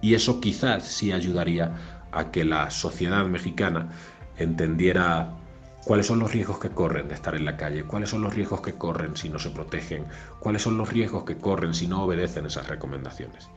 Y 0.00 0.14
eso 0.14 0.40
quizás 0.40 0.86
sí 0.86 1.12
ayudaría 1.12 1.72
a 2.10 2.30
que 2.30 2.44
la 2.44 2.70
sociedad 2.70 3.24
mexicana 3.26 3.90
entendiera 4.36 5.36
cuáles 5.84 6.06
son 6.06 6.18
los 6.18 6.32
riesgos 6.32 6.58
que 6.58 6.70
corren 6.70 7.08
de 7.08 7.14
estar 7.14 7.34
en 7.34 7.44
la 7.44 7.56
calle, 7.56 7.84
cuáles 7.84 8.10
son 8.10 8.22
los 8.22 8.34
riesgos 8.34 8.60
que 8.60 8.74
corren 8.74 9.16
si 9.16 9.28
no 9.28 9.38
se 9.38 9.50
protegen, 9.50 10.06
cuáles 10.40 10.62
son 10.62 10.78
los 10.78 10.88
riesgos 10.88 11.24
que 11.24 11.36
corren 11.36 11.74
si 11.74 11.86
no 11.86 12.04
obedecen 12.04 12.46
esas 12.46 12.68
recomendaciones. 12.68 13.48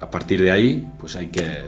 A 0.00 0.10
partir 0.10 0.42
de 0.42 0.50
ahí, 0.50 0.90
pues 0.98 1.14
hay 1.14 1.28
que, 1.28 1.64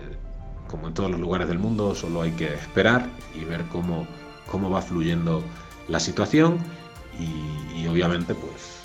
como 0.68 0.88
en 0.88 0.94
todos 0.94 1.10
los 1.10 1.20
lugares 1.20 1.48
del 1.48 1.58
mundo, 1.58 1.94
solo 1.94 2.22
hay 2.22 2.32
que 2.32 2.52
esperar 2.54 3.06
y 3.34 3.44
ver 3.44 3.62
cómo, 3.70 4.06
cómo 4.50 4.70
va 4.70 4.82
fluyendo 4.82 5.42
la 5.88 6.00
situación 6.00 6.58
y, 7.20 7.86
obviamente 7.86 8.34
pues 8.34 8.80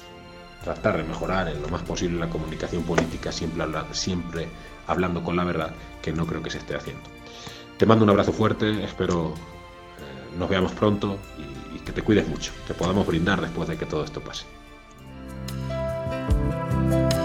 tratar 0.64 0.98
de 0.98 1.04
mejorar 1.04 1.48
en 1.48 1.62
lo 1.62 1.70
más 1.70 1.82
posible 1.84 2.20
la 2.20 2.30
comunicación 2.30 2.84
política, 2.84 3.32
siempre 3.32 4.48
hablando 4.88 5.24
con 5.24 5.38
la 5.38 5.46
verdad, 5.46 5.72
que 6.02 6.12
no 6.12 6.28
creo 6.28 6.44
que 6.44 6.50
se 6.50 6.58
esté 6.58 6.76
haciendo. 6.76 7.19
Te 7.80 7.86
mando 7.86 8.04
un 8.04 8.10
abrazo 8.10 8.34
fuerte, 8.34 8.84
espero 8.84 9.34
eh, 9.34 10.38
nos 10.38 10.50
veamos 10.50 10.74
pronto 10.74 11.18
y, 11.38 11.78
y 11.78 11.80
que 11.80 11.94
te 11.94 12.02
cuides 12.02 12.28
mucho, 12.28 12.52
que 12.68 12.74
podamos 12.74 13.08
brindar 13.08 13.40
después 13.40 13.70
de 13.70 13.78
que 13.78 13.86
todo 13.86 14.04
esto 14.04 14.20
pase. 14.20 14.44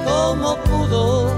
¿Cómo 0.05 0.57
pudo 0.63 1.37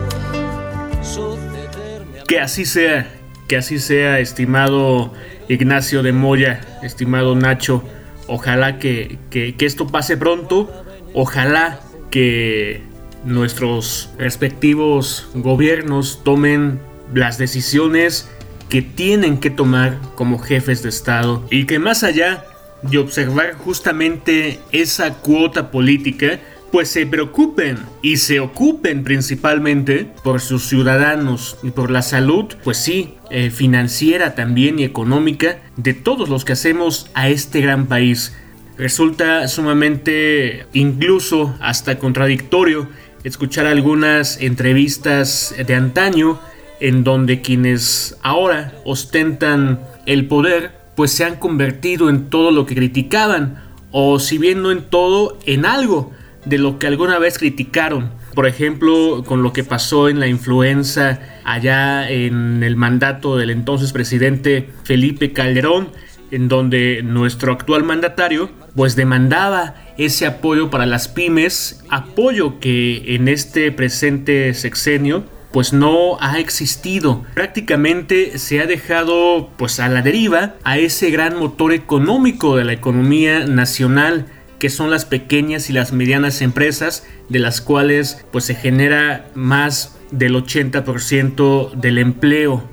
Que 2.29 2.41
así 2.41 2.67
sea, 2.67 3.11
que 3.49 3.57
así 3.57 3.79
sea, 3.79 4.21
estimado 4.21 5.15
Ignacio 5.49 6.03
de 6.03 6.13
Moya, 6.13 6.61
estimado 6.83 7.35
Nacho. 7.35 7.83
Ojalá 8.27 8.79
que, 8.79 9.19
que, 9.31 9.57
que 9.57 9.65
esto 9.65 9.87
pase 9.87 10.19
pronto. 10.19 10.71
Ojalá 11.15 11.81
que 12.11 12.83
nuestros 13.25 14.11
respectivos 14.19 15.31
gobiernos 15.33 16.23
tomen 16.23 16.81
las 17.15 17.39
decisiones 17.39 18.29
que 18.69 18.83
tienen 18.83 19.39
que 19.39 19.51
tomar 19.51 19.99
como 20.15 20.39
jefes 20.39 20.83
de 20.83 20.89
Estado 20.89 21.47
y 21.51 21.67
que 21.67 21.79
más 21.79 22.03
allá 22.03 22.45
de 22.83 22.99
observar 22.99 23.55
justamente 23.55 24.61
esa 24.73 25.15
cuota 25.15 25.71
política, 25.71 26.41
pues 26.73 26.89
se 26.89 27.07
preocupen 27.07 27.79
y 28.03 28.19
se 28.19 28.41
ocupen 28.41 29.05
principalmente 29.05 30.07
por 30.23 30.41
sus 30.41 30.69
ciudadanos 30.69 31.59
y 31.63 31.71
por 31.71 31.91
la 31.91 32.03
salud, 32.03 32.47
pues 32.65 32.77
sí, 32.77 33.15
eh, 33.31 33.51
financiera 33.51 34.35
también 34.35 34.79
y 34.79 34.85
económica 34.85 35.61
de 35.77 35.95
todos 35.95 36.29
los 36.29 36.45
que 36.45 36.53
hacemos 36.53 37.11
a 37.15 37.29
este 37.29 37.61
gran 37.61 37.87
país. 37.87 38.37
Resulta 38.77 39.49
sumamente, 39.49 40.67
incluso 40.75 41.57
hasta 41.61 41.99
contradictorio, 41.99 42.89
escuchar 43.25 43.67
algunas 43.67 44.41
entrevistas 44.41 45.55
de 45.67 45.75
antaño 45.75 46.39
en 46.81 47.05
donde 47.05 47.41
quienes 47.41 48.17
ahora 48.23 48.73
ostentan 48.85 49.81
el 50.07 50.27
poder 50.27 50.73
pues 50.95 51.13
se 51.13 51.25
han 51.25 51.37
convertido 51.37 52.09
en 52.09 52.31
todo 52.31 52.51
lo 52.51 52.67
que 52.67 52.75
criticaban 52.75 53.63
o 53.93 54.19
si 54.19 54.39
bien 54.39 54.63
no 54.63 54.71
en 54.73 54.83
todo 54.83 55.39
en 55.47 55.67
algo 55.67 56.13
de 56.45 56.59
lo 56.59 56.79
que 56.79 56.87
alguna 56.87 57.19
vez 57.19 57.39
criticaron. 57.39 58.11
Por 58.35 58.47
ejemplo, 58.47 59.25
con 59.27 59.43
lo 59.43 59.53
que 59.53 59.65
pasó 59.65 60.09
en 60.09 60.21
la 60.21 60.27
influenza 60.27 61.21
allá 61.45 62.09
en 62.09 62.63
el 62.63 62.77
mandato 62.77 63.37
del 63.37 63.51
entonces 63.51 63.93
presidente 63.93 64.69
Felipe 64.85 65.33
Calderón, 65.33 65.89
en 66.31 66.49
donde 66.49 67.03
nuestro 67.03 67.53
actual 67.53 67.85
mandatario 67.85 68.51
pues 68.75 68.97
demandaba 68.97 69.75
ese 69.97 70.27
apoyo 70.27 70.71
para 70.71 70.87
las 70.87 71.09
pymes, 71.09 71.83
apoyo 71.89 72.61
que 72.61 73.15
en 73.15 73.29
este 73.29 73.73
presente 73.73 74.53
sexenio 74.55 75.25
pues 75.57 75.73
no 75.73 76.19
ha 76.21 76.39
existido. 76.39 77.25
Prácticamente 77.33 78.39
se 78.39 78.61
ha 78.61 78.67
dejado 78.67 79.49
pues 79.57 79.81
a 79.81 79.89
la 79.89 80.03
deriva 80.03 80.57
a 80.65 80.77
ese 80.77 81.09
gran 81.11 81.39
motor 81.39 81.73
económico 81.73 82.57
de 82.57 82.65
la 82.65 82.75
economía 82.75 83.47
nacional 83.47 84.27
que 84.59 84.69
son 84.69 84.91
las 84.91 85.07
pequeñas 85.07 85.71
y 85.71 85.73
las 85.73 85.95
medianas 85.95 86.43
empresas 86.43 87.07
de 87.31 87.39
las 87.39 87.63
cuales 87.63 88.23
pues 88.33 88.45
se 88.45 88.55
genera 88.55 89.31
más 89.35 89.97
del 90.11 90.35
80% 90.35 91.73
del 91.73 91.97
empleo 91.97 92.69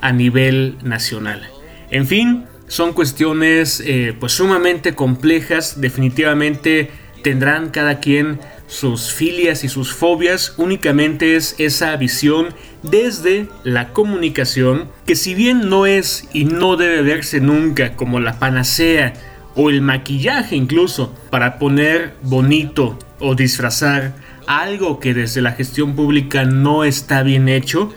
a 0.00 0.12
nivel 0.12 0.76
nacional. 0.84 1.42
En 1.90 2.06
fin, 2.06 2.44
son 2.68 2.92
cuestiones 2.92 3.82
eh, 3.84 4.14
pues 4.16 4.30
sumamente 4.30 4.94
complejas, 4.94 5.80
definitivamente 5.80 6.92
tendrán 7.24 7.70
cada 7.70 7.98
quien 7.98 8.38
sus 8.68 9.12
filias 9.12 9.64
y 9.64 9.68
sus 9.68 9.92
fobias, 9.92 10.54
únicamente 10.58 11.34
es 11.34 11.56
esa 11.58 11.96
visión 11.96 12.48
desde 12.82 13.48
la 13.64 13.92
comunicación 13.92 14.88
que 15.06 15.16
si 15.16 15.34
bien 15.34 15.68
no 15.68 15.86
es 15.86 16.28
y 16.32 16.44
no 16.44 16.76
debe 16.76 17.02
verse 17.02 17.40
nunca 17.40 17.96
como 17.96 18.20
la 18.20 18.38
panacea 18.38 19.14
o 19.56 19.70
el 19.70 19.80
maquillaje 19.80 20.54
incluso 20.54 21.12
para 21.30 21.58
poner 21.58 22.14
bonito 22.22 22.96
o 23.18 23.34
disfrazar 23.34 24.14
algo 24.46 25.00
que 25.00 25.14
desde 25.14 25.40
la 25.40 25.52
gestión 25.52 25.96
pública 25.96 26.44
no 26.44 26.84
está 26.84 27.22
bien 27.22 27.48
hecho, 27.48 27.92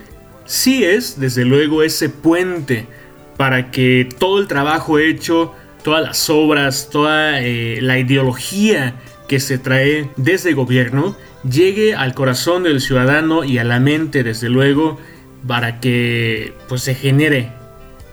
sí 0.45 0.83
es 0.83 1.19
desde 1.19 1.45
luego 1.45 1.83
ese 1.83 2.09
puente 2.09 2.87
para 3.37 3.71
que 3.71 4.07
todo 4.19 4.39
el 4.39 4.47
trabajo 4.47 4.99
hecho, 4.99 5.53
todas 5.83 6.01
las 6.03 6.29
obras, 6.29 6.89
toda 6.91 7.41
eh, 7.41 7.79
la 7.81 7.99
ideología 7.99 8.95
que 9.31 9.39
se 9.39 9.57
trae 9.57 10.09
desde 10.17 10.49
el 10.49 10.55
gobierno 10.55 11.15
llegue 11.49 11.95
al 11.95 12.13
corazón 12.13 12.63
del 12.63 12.81
ciudadano 12.81 13.45
y 13.45 13.59
a 13.59 13.63
la 13.63 13.79
mente, 13.79 14.23
desde 14.23 14.49
luego, 14.49 14.99
para 15.47 15.79
que 15.79 16.53
pues 16.67 16.81
se 16.81 16.95
genere 16.95 17.49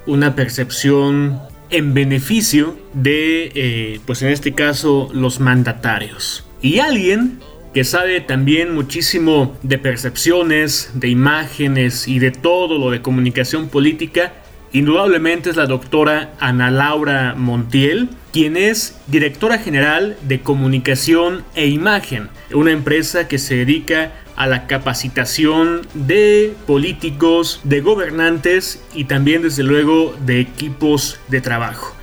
una 0.06 0.36
percepción 0.36 1.40
en 1.70 1.92
beneficio 1.92 2.76
de, 2.94 3.50
eh, 3.52 4.00
pues 4.06 4.22
en 4.22 4.28
este 4.28 4.54
caso, 4.54 5.10
los 5.12 5.40
mandatarios. 5.40 6.46
Y 6.62 6.78
alguien 6.78 7.40
que 7.74 7.82
sabe 7.82 8.20
también 8.20 8.72
muchísimo 8.72 9.58
de 9.64 9.78
percepciones, 9.78 10.92
de 10.94 11.08
imágenes 11.08 12.06
y 12.06 12.20
de 12.20 12.30
todo 12.30 12.78
lo 12.78 12.92
de 12.92 13.02
comunicación 13.02 13.70
política 13.70 14.32
Indudablemente 14.72 15.48
es 15.50 15.56
la 15.56 15.66
doctora 15.66 16.34
Ana 16.40 16.70
Laura 16.70 17.34
Montiel, 17.34 18.10
quien 18.32 18.56
es 18.56 18.96
directora 19.06 19.58
general 19.58 20.16
de 20.22 20.40
comunicación 20.40 21.44
e 21.54 21.68
imagen, 21.68 22.28
una 22.52 22.72
empresa 22.72 23.28
que 23.28 23.38
se 23.38 23.56
dedica 23.56 24.12
a 24.36 24.46
la 24.46 24.66
capacitación 24.66 25.82
de 25.94 26.54
políticos, 26.66 27.60
de 27.64 27.80
gobernantes 27.80 28.82
y 28.94 29.04
también 29.04 29.42
desde 29.42 29.62
luego 29.62 30.14
de 30.24 30.40
equipos 30.40 31.18
de 31.28 31.40
trabajo. 31.40 31.94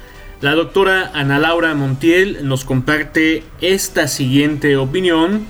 La 0.41 0.53
doctora 0.53 1.11
Ana 1.13 1.39
Laura 1.39 1.73
Montiel 1.75 2.39
nos 2.47 2.65
comparte 2.65 3.43
esta 3.61 4.07
siguiente 4.07 4.75
opinión 4.75 5.45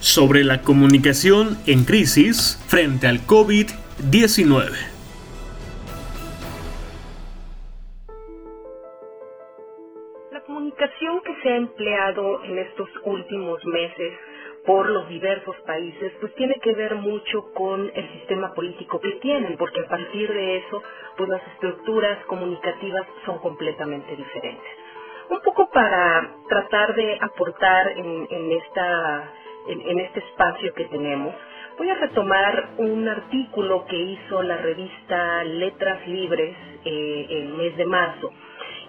sobre 0.00 0.44
la 0.44 0.60
comunicación 0.60 1.56
en 1.66 1.84
crisis 1.84 2.58
frente 2.68 3.06
al 3.06 3.26
COVID-19. 3.26 4.95
Empleado 11.76 12.42
en 12.44 12.58
estos 12.58 12.88
últimos 13.04 13.64
meses 13.66 14.14
por 14.64 14.88
los 14.90 15.08
diversos 15.08 15.56
países, 15.66 16.12
pues 16.20 16.34
tiene 16.34 16.54
que 16.62 16.72
ver 16.72 16.96
mucho 16.96 17.52
con 17.54 17.90
el 17.94 18.12
sistema 18.14 18.52
político 18.54 18.98
que 19.00 19.12
tienen, 19.20 19.56
porque 19.58 19.80
a 19.80 19.88
partir 19.88 20.32
de 20.32 20.56
eso, 20.58 20.82
pues 21.16 21.28
las 21.28 21.42
estructuras 21.54 22.24
comunicativas 22.26 23.06
son 23.26 23.38
completamente 23.40 24.16
diferentes. 24.16 24.70
Un 25.30 25.40
poco 25.42 25.70
para 25.70 26.34
tratar 26.48 26.94
de 26.94 27.18
aportar 27.20 27.88
en, 27.96 28.52
esta, 28.52 29.32
en 29.68 30.00
este 30.00 30.20
espacio 30.20 30.72
que 30.74 30.86
tenemos, 30.86 31.34
voy 31.78 31.90
a 31.90 31.94
retomar 31.94 32.70
un 32.78 33.06
artículo 33.08 33.84
que 33.86 33.96
hizo 33.96 34.42
la 34.42 34.56
revista 34.56 35.44
Letras 35.44 36.08
Libres 36.08 36.56
eh, 36.84 37.26
el 37.30 37.48
mes 37.50 37.76
de 37.76 37.84
marzo 37.84 38.32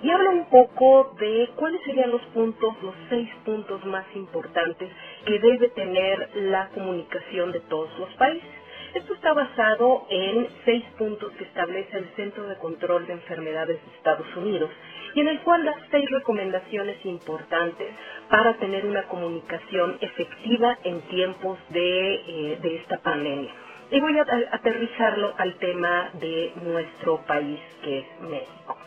y 0.03 0.09
habla 0.11 0.29
un 0.29 0.45
poco 0.49 1.15
de 1.19 1.49
cuáles 1.55 1.81
serían 1.83 2.11
los 2.11 2.21
puntos, 2.33 2.75
los 2.81 2.95
seis 3.09 3.29
puntos 3.45 3.83
más 3.85 4.05
importantes 4.15 4.89
que 5.25 5.39
debe 5.39 5.69
tener 5.69 6.29
la 6.35 6.69
comunicación 6.69 7.51
de 7.51 7.59
todos 7.61 7.89
los 7.99 8.13
países. 8.15 8.49
Esto 8.93 9.13
está 9.13 9.33
basado 9.33 10.07
en 10.09 10.47
seis 10.65 10.83
puntos 10.97 11.31
que 11.33 11.43
establece 11.43 11.97
el 11.97 12.09
Centro 12.15 12.47
de 12.47 12.57
Control 12.57 13.05
de 13.05 13.13
Enfermedades 13.13 13.79
de 13.83 13.97
Estados 13.97 14.35
Unidos 14.35 14.71
y 15.13 15.21
en 15.21 15.27
el 15.27 15.39
cual 15.41 15.65
da 15.65 15.75
seis 15.91 16.09
recomendaciones 16.09 17.03
importantes 17.05 17.87
para 18.29 18.55
tener 18.57 18.85
una 18.85 19.03
comunicación 19.07 19.97
efectiva 20.01 20.77
en 20.83 21.01
tiempos 21.09 21.59
de, 21.69 22.15
eh, 22.15 22.59
de 22.61 22.75
esta 22.77 22.97
pandemia. 22.99 23.51
Y 23.91 23.99
voy 23.99 24.17
a 24.19 24.25
aterrizarlo 24.51 25.33
al 25.37 25.55
tema 25.59 26.09
de 26.13 26.53
nuestro 26.61 27.21
país, 27.25 27.59
que 27.83 27.99
es 27.99 28.05
México. 28.21 28.77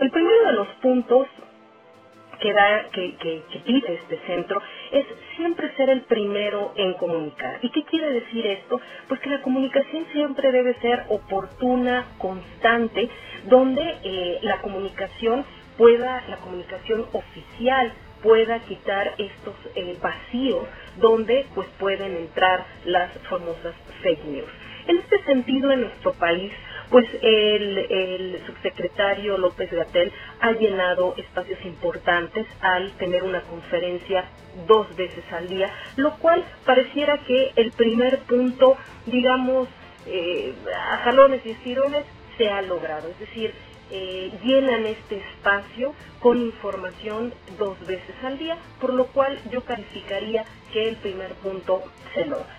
El 0.00 0.10
primero 0.10 0.46
de 0.46 0.52
los 0.54 0.68
puntos 0.82 1.28
que, 2.40 2.52
da, 2.52 2.90
que, 2.92 3.16
que, 3.16 3.42
pide 3.64 3.94
este 3.94 4.18
centro 4.26 4.60
es 4.92 5.06
siempre 5.36 5.74
ser 5.76 5.90
el 5.90 6.02
primero 6.02 6.72
en 6.76 6.94
comunicar. 6.94 7.58
¿Y 7.62 7.70
qué 7.70 7.84
quiere 7.84 8.10
decir 8.12 8.46
esto? 8.46 8.80
Pues 9.08 9.20
que 9.20 9.30
la 9.30 9.42
comunicación 9.42 10.06
siempre 10.12 10.52
debe 10.52 10.74
ser 10.80 11.04
oportuna, 11.08 12.06
constante, 12.18 13.08
donde 13.46 13.82
eh, 14.04 14.38
la 14.42 14.60
comunicación 14.62 15.44
pueda, 15.78 16.24
la 16.28 16.38
comunicación 16.38 17.06
oficial 17.12 17.92
pueda 18.22 18.60
quitar 18.60 19.14
estos 19.18 19.54
eh, 19.76 19.98
vacíos 20.02 20.66
donde 20.96 21.46
pues 21.54 21.68
pueden 21.78 22.16
entrar 22.16 22.66
las 22.86 23.12
famosas 23.28 23.74
fake 24.02 24.24
news. 24.26 24.50
En 24.86 24.98
este 24.98 25.22
sentido, 25.24 25.72
en 25.72 25.82
nuestro 25.82 26.14
país, 26.14 26.52
pues 26.94 27.08
el, 27.22 28.40
subsecretario 28.46 29.36
López 29.36 29.68
Gatel 29.68 30.12
ha 30.38 30.52
llenado 30.52 31.16
espacios 31.16 31.58
importantes 31.64 32.46
al 32.60 32.92
tener 32.98 33.24
una 33.24 33.42
conferencia 33.42 34.24
dos 34.68 34.86
veces 34.94 35.24
al 35.32 35.48
día, 35.48 35.72
lo 35.96 36.16
cual 36.18 36.44
pareciera 36.64 37.18
que 37.26 37.50
el 37.56 37.72
primer 37.72 38.20
punto, 38.26 38.76
digamos, 39.06 39.66
eh, 40.06 40.54
a 40.92 40.98
jalones 40.98 41.44
y 41.44 41.50
estirones, 41.50 42.04
se 42.38 42.48
ha 42.48 42.62
logrado. 42.62 43.08
Es 43.08 43.18
decir, 43.18 43.52
eh, 43.90 44.30
llenan 44.44 44.86
este 44.86 45.16
espacio 45.16 45.92
con 46.20 46.40
información 46.40 47.34
dos 47.58 47.76
veces 47.88 48.14
al 48.22 48.38
día, 48.38 48.56
por 48.80 48.94
lo 48.94 49.06
cual 49.06 49.36
yo 49.50 49.64
calificaría 49.64 50.44
que 50.72 50.90
el 50.90 50.96
primer 50.98 51.32
punto 51.42 51.82
se 52.14 52.24
logra. 52.24 52.56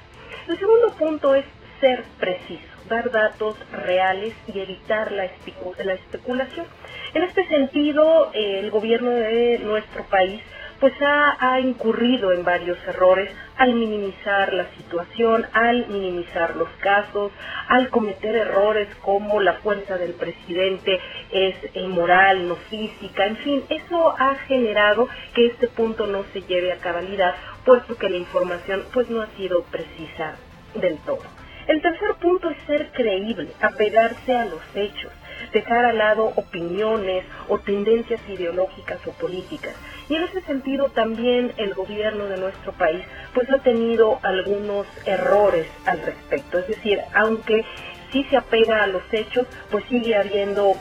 El 0.49 0.59
segundo 0.59 0.93
punto 0.97 1.35
es 1.35 1.45
ser 1.79 2.03
preciso 2.19 2.74
dar 2.89 3.11
datos 3.11 3.57
reales 3.71 4.33
y 4.47 4.59
evitar 4.59 5.11
la, 5.11 5.25
especulación. 5.25 6.65
En 7.13 7.23
este 7.23 7.47
sentido, 7.47 8.31
el 8.33 8.69
gobierno 8.71 9.11
de 9.11 9.59
nuestro 9.59 10.03
país 10.05 10.41
pues 10.79 10.93
ha, 11.01 11.59
incurrido 11.61 12.31
en 12.33 12.43
varios 12.43 12.77
errores 12.85 13.31
al 13.57 13.73
minimizar 13.73 14.53
la 14.53 14.67
situación, 14.75 15.45
al 15.53 15.87
minimizar 15.87 16.55
los 16.57 16.69
casos, 16.81 17.31
al 17.69 17.89
cometer 17.89 18.35
errores 18.35 18.87
como 19.01 19.39
la 19.39 19.53
fuerza 19.53 19.97
del 19.97 20.13
presidente 20.13 20.99
es 21.31 21.55
inmoral, 21.75 22.47
no 22.47 22.55
física, 22.69 23.25
en 23.25 23.37
fin, 23.37 23.63
eso 23.69 24.15
ha 24.19 24.35
generado 24.47 25.07
que 25.33 25.47
este 25.47 25.67
punto 25.69 26.07
no 26.07 26.25
se 26.33 26.41
lleve 26.41 26.73
a 26.73 26.79
cabalidad, 26.79 27.33
puesto 27.63 27.95
que 27.95 28.09
la 28.09 28.17
información 28.17 28.85
pues 28.93 29.09
no 29.09 29.21
ha 29.21 29.27
sido 29.37 29.63
precisa 29.63 30.35
del 30.75 30.97
todo. 30.99 31.34
El 31.67 31.81
tercer 31.81 32.13
punto 32.21 32.49
es 32.51 32.57
ser 32.67 32.91
creíble, 32.91 33.49
apegarse 33.59 34.35
a 34.35 34.45
los 34.45 34.61
hechos, 34.75 35.11
dejar 35.51 35.85
al 35.85 35.97
lado 35.97 36.31
opiniones 36.35 37.25
o 37.47 37.57
tendencias 37.57 38.21
ideológicas 38.29 38.99
o 39.07 39.11
políticas. 39.11 39.73
Y 40.07 40.15
en 40.15 40.23
ese 40.23 40.41
sentido 40.41 40.89
también 40.89 41.53
el 41.57 41.73
gobierno 41.73 42.25
de 42.27 42.37
nuestro 42.37 42.71
país 42.73 43.03
pues 43.33 43.49
ha 43.49 43.57
tenido 43.57 44.19
algunos 44.21 44.85
errores 45.05 45.67
al 45.85 46.01
respecto. 46.03 46.59
Es 46.59 46.67
decir, 46.67 46.99
aunque 47.15 47.65
sí 48.11 48.23
se 48.29 48.37
apega 48.37 48.83
a 48.83 48.87
los 48.87 49.01
hechos, 49.11 49.47
pues 49.71 49.83
sigue 49.85 50.15
habiendo 50.15 50.73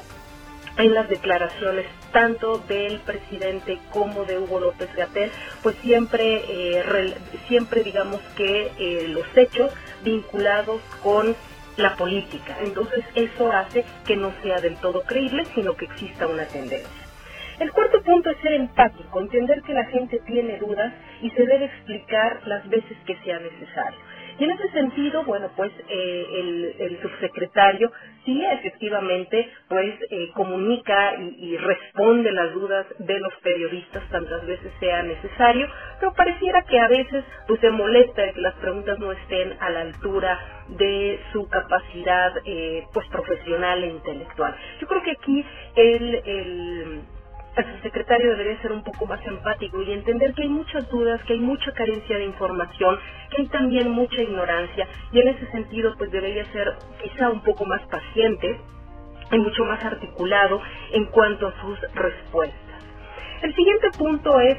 en 0.77 0.93
las 0.93 1.09
declaraciones 1.09 1.87
tanto 2.15 2.59
del 2.69 3.01
presidente 3.01 3.79
como 3.91 4.25
de 4.25 4.39
Hugo 4.39 4.61
López 4.61 4.89
Gatel, 4.95 5.33
pues 5.65 5.77
siempre, 5.83 6.43
eh, 6.49 7.15
siempre 7.49 7.83
digamos 7.83 8.21
que 8.37 8.71
eh, 8.79 9.09
los 9.09 9.27
hechos 9.37 9.73
vinculados 10.05 10.81
con 11.03 11.35
la 11.77 11.97
política. 11.97 12.57
Entonces 12.63 13.05
eso 13.17 13.51
hace 13.51 13.85
que 14.07 14.17
no 14.17 14.33
sea 14.43 14.61
del 14.61 14.77
todo 14.77 15.03
creíble, 15.03 15.45
sino 15.57 15.75
que 15.75 15.87
exista 15.87 16.29
una 16.29 16.47
tendencia. 16.47 17.05
El 17.59 17.73
cuarto 17.73 18.01
punto 18.03 18.31
es 18.31 18.39
ser 18.39 18.53
empático, 18.53 19.21
entender 19.21 19.63
que 19.63 19.75
la 19.75 19.85
gente 19.87 20.21
tiene 20.25 20.57
dudas 20.59 20.93
y 21.21 21.31
se 21.31 21.45
debe 21.45 21.65
explicar 21.65 22.41
las 22.47 22.69
veces 22.69 22.97
que 23.07 23.17
sea 23.25 23.41
necesario. 23.41 23.99
Y 24.39 24.45
en 24.45 24.51
ese 24.51 24.69
sentido, 24.71 25.25
bueno, 25.25 25.51
pues 25.57 25.73
eh, 25.89 26.27
el, 26.79 26.99
subsecretario 27.03 27.91
sí 28.25 28.43
efectivamente 28.45 29.49
pues 29.69 29.95
eh, 30.11 30.31
comunica 30.35 31.15
y, 31.17 31.57
responde 31.57 32.33
las 32.33 32.53
dudas 32.55 32.87
de 32.99 33.19
los 33.21 33.33
periodistas 33.43 34.03
tantas 34.11 34.47
veces 34.47 34.73
sea 34.81 35.03
necesario, 35.03 35.69
pero 36.01 36.13
pareciera 36.15 36.63
que 36.63 36.79
a 36.79 36.89
veces 36.89 37.25
pues 37.47 37.61
se 37.61 37.71
molesta 37.71 38.33
que 38.33 38.41
las 38.41 38.55
preguntas 38.55 38.99
no 38.99 39.13
estén 39.13 39.55
a 39.61 39.71
la 39.71 39.81
altura 39.83 40.39
de 40.69 41.21
su 41.33 41.49
capacidad 41.49 42.33
eh, 42.47 42.85
pues 42.93 43.07
profesional 43.09 43.85
e 43.85 43.89
intelectual. 43.89 44.55
Yo 44.81 44.87
creo 44.87 45.03
que 45.03 45.13
aquí 45.13 45.45
el 45.77 46.15
el 46.25 47.03
subsecretario 47.63 48.31
debería 48.31 48.61
ser 48.63 48.73
un 48.73 48.83
poco 48.83 49.07
más 49.07 49.21
empático 49.27 49.81
y 49.83 49.93
entender 49.93 50.35
que 50.35 50.43
hay 50.43 50.49
muchas 50.49 50.89
dudas, 50.89 51.21
que 51.25 51.35
hay 51.35 51.41
mucha 51.41 51.73
carencia 51.73 52.19
de 52.19 52.25
información, 52.25 52.99
que 53.31 53.43
hay 53.43 53.49
también 53.49 53.91
mucha 53.91 54.21
ignorancia 54.21 54.89
y 55.13 55.21
en 55.21 55.29
ese 55.29 55.47
sentido 55.53 55.95
pues 55.97 56.11
debería 56.11 56.51
ser 56.53 56.73
quizá 57.03 57.31
un 57.31 57.43
poco 57.43 57.65
más 57.67 57.83
paciente 57.87 58.61
y 59.31 59.39
mucho 59.39 59.65
más 59.65 59.85
articulado 59.85 60.61
en 60.93 61.07
cuanto 61.07 61.49
a 61.49 61.61
sus 61.61 61.79
respuestas. 61.95 62.61
El 63.43 63.55
siguiente 63.55 63.91
punto 63.99 64.41
es 64.41 64.59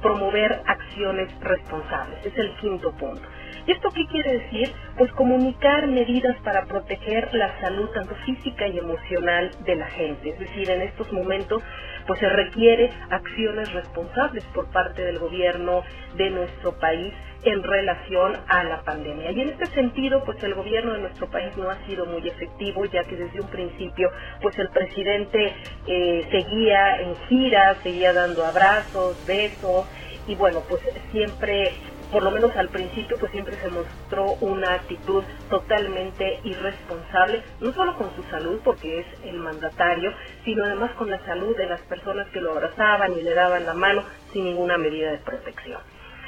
promover 0.00 0.62
acciones 0.66 1.28
responsables, 1.40 2.24
es 2.24 2.38
el 2.38 2.56
quinto 2.56 2.92
punto. 2.96 3.28
¿Y 3.66 3.72
esto 3.72 3.90
qué 3.92 4.06
quiere 4.06 4.38
decir? 4.40 4.72
Pues 4.98 5.12
comunicar 5.12 5.86
medidas 5.88 6.36
para 6.42 6.66
proteger 6.66 7.32
la 7.34 7.60
salud 7.60 7.88
tanto 7.90 8.14
física 8.26 8.68
y 8.68 8.78
emocional 8.78 9.54
de 9.60 9.76
la 9.76 9.86
gente. 9.86 10.30
Es 10.30 10.38
decir, 10.38 10.70
en 10.70 10.82
estos 10.82 11.12
momentos 11.12 11.62
pues 12.06 12.20
se 12.20 12.28
requiere 12.28 12.92
acciones 13.10 13.72
responsables 13.72 14.44
por 14.54 14.70
parte 14.70 15.02
del 15.02 15.18
gobierno 15.18 15.82
de 16.14 16.30
nuestro 16.30 16.78
país 16.78 17.12
en 17.42 17.62
relación 17.62 18.36
a 18.48 18.64
la 18.64 18.82
pandemia. 18.82 19.30
Y 19.32 19.40
en 19.40 19.50
este 19.50 19.68
sentido, 19.68 20.22
pues 20.24 20.42
el 20.42 20.54
gobierno 20.54 20.94
de 20.94 21.00
nuestro 21.00 21.28
país 21.30 21.56
no 21.56 21.70
ha 21.70 21.78
sido 21.86 22.06
muy 22.06 22.26
efectivo, 22.26 22.84
ya 22.86 23.04
que 23.04 23.16
desde 23.16 23.40
un 23.40 23.48
principio, 23.48 24.10
pues 24.40 24.58
el 24.58 24.68
presidente 24.70 25.54
eh, 25.86 26.26
seguía 26.30 27.00
en 27.00 27.16
gira, 27.28 27.78
seguía 27.82 28.12
dando 28.12 28.44
abrazos, 28.44 29.24
besos, 29.24 29.86
y 30.26 30.34
bueno, 30.34 30.64
pues 30.68 30.82
siempre 31.12 31.72
por 32.10 32.22
lo 32.22 32.30
menos 32.30 32.54
al 32.56 32.70
principio, 32.70 33.18
pues 33.18 33.32
siempre 33.32 33.58
se 33.60 33.68
mostró 33.68 34.36
una 34.40 34.74
actitud 34.74 35.24
totalmente 35.50 36.40
irresponsable, 36.44 37.42
no 37.60 37.72
solo 37.74 37.96
con 37.96 38.14
su 38.16 38.22
salud, 38.24 38.60
porque 38.64 39.00
es 39.00 39.06
el 39.24 39.38
mandatario, 39.38 40.12
sino 40.44 40.64
además 40.64 40.92
con 40.92 41.10
la 41.10 41.24
salud 41.26 41.56
de 41.56 41.66
las 41.66 41.80
personas 41.82 42.28
que 42.30 42.40
lo 42.40 42.52
abrazaban 42.52 43.12
y 43.18 43.22
le 43.22 43.34
daban 43.34 43.66
la 43.66 43.74
mano 43.74 44.04
sin 44.32 44.44
ninguna 44.44 44.78
medida 44.78 45.12
de 45.12 45.18
protección. 45.18 45.80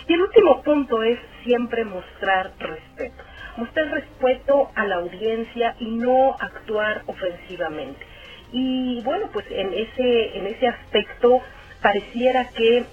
Y 0.08 0.14
el 0.14 0.22
último 0.22 0.62
punto 0.62 1.02
es 1.02 1.18
siempre 1.44 1.84
mostrar 1.84 2.52
respeto. 2.58 3.24
Mostrar 3.56 3.90
respeto 3.90 4.70
a 4.74 4.86
la 4.86 4.96
audiencia 4.96 5.76
y 5.80 5.90
no 5.96 6.36
actuar 6.40 7.02
ofensivamente. 7.06 8.00
Y 8.52 9.02
bueno, 9.04 9.30
pues 9.32 9.46
en 9.50 9.74
ese, 9.74 10.38
en 10.38 10.46
ese 10.48 10.68
aspecto 10.68 11.42
pareciera 11.82 12.50
que 12.50 12.86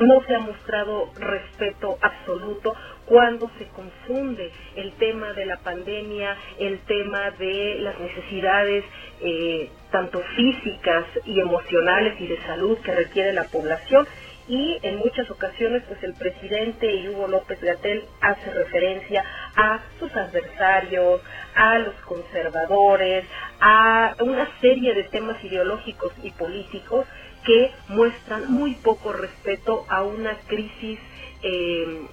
no 0.00 0.22
se 0.26 0.34
ha 0.34 0.40
mostrado 0.40 1.10
respeto 1.16 1.98
absoluto 2.00 2.74
cuando 3.06 3.50
se 3.58 3.66
confunde 3.68 4.50
el 4.76 4.92
tema 4.94 5.32
de 5.34 5.46
la 5.46 5.58
pandemia, 5.58 6.36
el 6.58 6.78
tema 6.80 7.30
de 7.32 7.76
las 7.80 7.98
necesidades 8.00 8.84
eh, 9.20 9.70
tanto 9.90 10.20
físicas 10.36 11.04
y 11.24 11.40
emocionales 11.40 12.20
y 12.20 12.26
de 12.26 12.40
salud 12.42 12.78
que 12.78 12.94
requiere 12.94 13.32
la 13.32 13.44
población. 13.44 14.06
Y 14.46 14.78
en 14.82 14.96
muchas 14.96 15.30
ocasiones 15.30 15.84
pues 15.88 16.02
el 16.02 16.12
presidente 16.14 17.08
Hugo 17.08 17.28
López 17.28 17.60
Gatel 17.62 18.04
hace 18.20 18.50
referencia 18.50 19.24
a 19.56 19.80
sus 19.98 20.14
adversarios, 20.14 21.22
a 21.54 21.78
los 21.78 21.94
conservadores, 22.06 23.24
a 23.60 24.14
una 24.20 24.46
serie 24.60 24.92
de 24.92 25.04
temas 25.04 25.42
ideológicos 25.42 26.12
y 26.22 26.30
políticos 26.32 27.06
que 27.44 27.70
muestran 27.88 28.52
muy 28.52 28.74
poco 28.76 29.12
respeto 29.12 29.84
a 29.88 30.02
una 30.02 30.36
crisis 30.46 30.98
eh, 31.42 32.06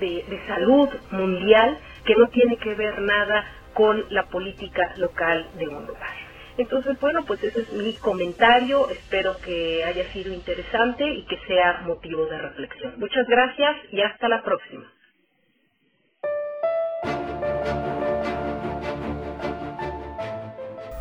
de, 0.00 0.24
de 0.28 0.46
salud 0.46 0.88
mundial 1.10 1.78
que 2.04 2.14
no 2.16 2.28
tiene 2.28 2.56
que 2.56 2.74
ver 2.74 3.00
nada 3.00 3.44
con 3.74 4.04
la 4.10 4.26
política 4.26 4.94
local 4.96 5.48
de 5.58 5.68
un 5.68 5.86
lugar. 5.86 6.26
Entonces, 6.58 6.98
bueno, 7.00 7.24
pues 7.26 7.42
ese 7.44 7.60
es 7.60 7.72
mi 7.72 7.92
comentario. 7.94 8.88
Espero 8.88 9.36
que 9.44 9.84
haya 9.84 10.10
sido 10.12 10.32
interesante 10.32 11.06
y 11.06 11.26
que 11.26 11.38
sea 11.46 11.82
motivo 11.84 12.26
de 12.26 12.38
reflexión. 12.38 12.94
Muchas 12.98 13.26
gracias 13.28 13.76
y 13.92 14.00
hasta 14.00 14.28
la 14.28 14.42
próxima. 14.42 14.90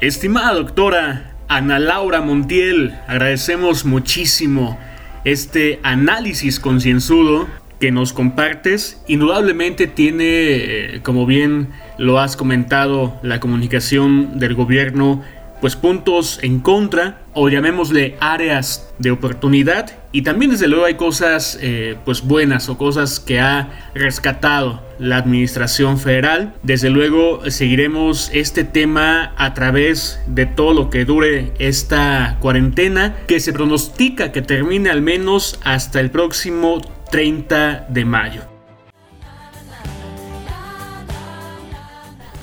Estimada 0.01 0.53
doctora 0.53 1.34
Ana 1.47 1.77
Laura 1.77 2.21
Montiel, 2.21 2.95
agradecemos 3.07 3.85
muchísimo 3.85 4.79
este 5.25 5.79
análisis 5.83 6.59
concienzudo 6.59 7.47
que 7.79 7.91
nos 7.91 8.13
compartes. 8.13 9.01
Indudablemente 9.07 9.85
tiene, 9.85 10.25
eh, 10.25 10.99
como 11.03 11.27
bien 11.27 11.69
lo 11.99 12.19
has 12.19 12.35
comentado, 12.35 13.19
la 13.21 13.39
comunicación 13.39 14.39
del 14.39 14.55
gobierno 14.55 15.23
pues 15.65 15.75
puntos 15.75 16.37
en 16.43 16.59
contra 16.59 17.23
o 17.33 17.49
llamémosle 17.49 18.17
áreas 18.19 18.93
de 18.99 19.09
oportunidad. 19.09 19.97
Y 20.11 20.21
también 20.21 20.51
desde 20.51 20.67
luego 20.67 20.85
hay 20.85 20.93
cosas 20.93 21.57
eh, 21.59 21.97
pues 22.05 22.21
buenas 22.21 22.69
o 22.69 22.77
cosas 22.77 23.19
que 23.19 23.39
ha 23.39 23.89
rescatado 23.95 24.83
la 24.99 25.17
administración 25.17 25.97
federal. 25.97 26.53
Desde 26.61 26.91
luego 26.91 27.49
seguiremos 27.49 28.29
este 28.31 28.63
tema 28.63 29.33
a 29.37 29.55
través 29.55 30.19
de 30.27 30.45
todo 30.45 30.75
lo 30.75 30.91
que 30.91 31.03
dure 31.03 31.51
esta 31.57 32.37
cuarentena 32.41 33.15
que 33.25 33.39
se 33.39 33.51
pronostica 33.51 34.31
que 34.31 34.43
termine 34.43 34.91
al 34.91 35.01
menos 35.01 35.59
hasta 35.63 35.99
el 35.99 36.11
próximo 36.11 36.79
30 37.09 37.87
de 37.89 38.05
mayo. 38.05 38.43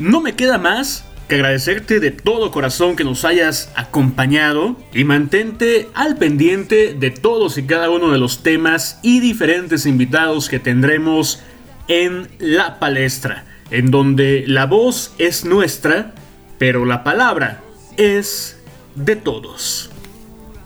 No 0.01 0.21
me 0.21 0.35
queda 0.35 0.59
más 0.59 1.05
agradecerte 1.29 2.01
de 2.01 2.11
todo 2.11 2.51
corazón 2.51 2.97
que 2.97 3.05
nos 3.05 3.25
hayas 3.25 3.73
acompañado 3.75 4.77
y 4.93 5.05
mantente 5.05 5.89
al 5.95 6.17
pendiente 6.17 6.95
de 6.95 7.11
todos 7.11 7.59
y 7.59 7.65
cada 7.65 7.91
uno 7.91 8.11
de 8.11 8.19
los 8.19 8.43
temas 8.43 8.99
y 9.03 9.21
diferentes 9.21 9.87
invitados 9.87 10.49
que 10.49 10.59
tendremos 10.59 11.43
en 11.89 12.29
la 12.39 12.79
palestra, 12.79 13.45
en 13.71 13.91
donde 13.91 14.45
la 14.47 14.67
voz 14.67 15.15
es 15.19 15.45
nuestra, 15.45 16.15
pero 16.59 16.85
la 16.85 17.05
palabra 17.05 17.63
es 17.97 18.59
de 18.95 19.17
todos. 19.17 19.91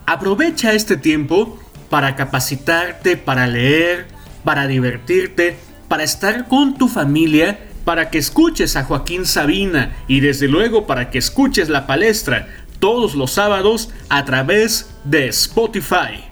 Aprovecha 0.07 0.73
este 0.73 0.97
tiempo 0.97 1.59
para 1.91 2.17
capacitarte, 2.17 3.17
para 3.17 3.47
leer, 3.47 4.07
para 4.45 4.67
divertirte, 4.67 5.57
para 5.89 6.03
estar 6.03 6.49
con 6.49 6.77
tu 6.77 6.89
familia 6.89 7.59
para 7.87 8.11
que 8.11 8.19
escuches 8.19 8.75
a 8.75 8.83
Joaquín 8.83 9.25
Sabina 9.25 9.95
y 10.09 10.19
desde 10.19 10.49
luego 10.49 10.89
para 10.89 11.09
que 11.09 11.19
escuches 11.19 11.69
la 11.69 11.87
palestra 11.87 12.49
todos 12.81 13.15
los 13.15 13.31
sábados 13.31 13.91
a 14.09 14.25
través 14.25 14.91
de 15.05 15.29
Spotify. 15.29 16.25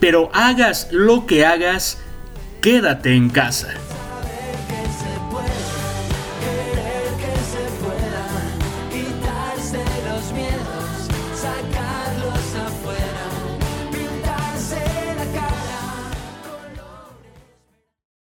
Pero 0.00 0.30
hagas 0.32 0.88
lo 0.92 1.26
que 1.26 1.44
hagas, 1.44 1.98
quédate 2.62 3.14
en 3.14 3.28
casa. 3.28 3.74